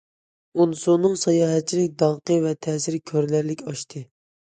[0.63, 4.03] ئونسۇنىڭ ساياھەتچىلىك داڭقى ۋە تەسىرى كۆرۈنەرلىك ئاشتى.